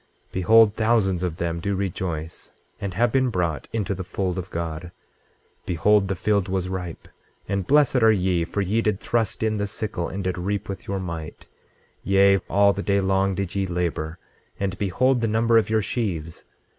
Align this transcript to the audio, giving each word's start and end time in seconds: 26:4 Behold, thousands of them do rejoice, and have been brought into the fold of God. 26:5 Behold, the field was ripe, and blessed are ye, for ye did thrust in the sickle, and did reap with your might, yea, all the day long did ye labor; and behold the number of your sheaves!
26:4 0.29 0.31
Behold, 0.31 0.73
thousands 0.73 1.21
of 1.21 1.37
them 1.37 1.59
do 1.59 1.75
rejoice, 1.75 2.49
and 2.79 2.95
have 2.95 3.11
been 3.11 3.29
brought 3.29 3.67
into 3.71 3.93
the 3.93 4.03
fold 4.03 4.39
of 4.39 4.49
God. 4.49 4.85
26:5 4.85 4.91
Behold, 5.67 6.07
the 6.07 6.15
field 6.15 6.49
was 6.49 6.69
ripe, 6.69 7.07
and 7.47 7.67
blessed 7.67 7.97
are 8.01 8.11
ye, 8.11 8.43
for 8.43 8.61
ye 8.61 8.81
did 8.81 8.99
thrust 8.99 9.43
in 9.43 9.57
the 9.57 9.67
sickle, 9.67 10.07
and 10.09 10.23
did 10.23 10.39
reap 10.39 10.67
with 10.67 10.87
your 10.87 10.99
might, 10.99 11.45
yea, 12.03 12.39
all 12.49 12.73
the 12.73 12.81
day 12.81 12.99
long 12.99 13.35
did 13.35 13.53
ye 13.53 13.67
labor; 13.67 14.17
and 14.59 14.75
behold 14.79 15.21
the 15.21 15.27
number 15.27 15.59
of 15.59 15.69
your 15.69 15.83
sheaves! 15.83 16.45